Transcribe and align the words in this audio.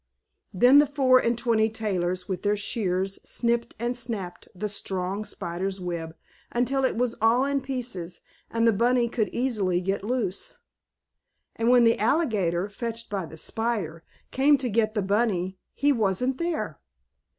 Then 0.51 0.79
the 0.79 0.87
Four 0.87 1.19
and 1.19 1.37
Twenty 1.37 1.69
Tailors, 1.69 2.27
with 2.27 2.41
their 2.41 2.57
shears, 2.57 3.19
sniped 3.23 3.75
and 3.77 3.95
snapped 3.95 4.47
the 4.55 4.67
strong 4.67 5.23
spider's 5.25 5.79
web 5.79 6.15
until 6.51 6.83
it 6.83 6.95
was 6.95 7.13
all 7.21 7.45
in 7.45 7.61
pieces 7.61 8.21
and 8.49 8.67
the 8.67 8.73
bunny 8.73 9.07
could 9.07 9.29
easily 9.29 9.79
get 9.79 10.03
loose. 10.03 10.55
And 11.55 11.69
when 11.69 11.83
the 11.83 11.99
alligator, 11.99 12.67
fetched 12.67 13.11
by 13.11 13.27
the 13.27 13.37
spider, 13.37 14.03
came 14.31 14.57
to 14.57 14.69
get 14.69 14.95
the 14.95 15.03
bunny 15.03 15.59
he 15.75 15.91
wasn't 15.91 16.39
there. 16.39 16.79